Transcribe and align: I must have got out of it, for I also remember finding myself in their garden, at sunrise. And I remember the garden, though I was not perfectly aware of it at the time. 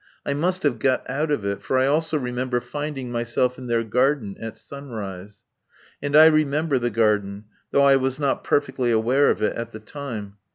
I 0.25 0.33
must 0.33 0.63
have 0.63 0.79
got 0.79 1.07
out 1.07 1.29
of 1.29 1.45
it, 1.45 1.61
for 1.61 1.77
I 1.77 1.85
also 1.85 2.17
remember 2.17 2.59
finding 2.59 3.11
myself 3.11 3.59
in 3.59 3.67
their 3.67 3.83
garden, 3.83 4.35
at 4.39 4.57
sunrise. 4.57 5.41
And 6.01 6.15
I 6.15 6.25
remember 6.25 6.79
the 6.79 6.89
garden, 6.89 7.43
though 7.69 7.83
I 7.83 7.97
was 7.97 8.17
not 8.19 8.43
perfectly 8.43 8.89
aware 8.89 9.29
of 9.29 9.43
it 9.43 9.55
at 9.55 9.73
the 9.73 9.79
time. 9.79 10.37